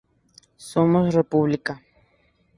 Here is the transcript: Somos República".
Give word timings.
Somos 0.57 1.13
República". 1.13 1.79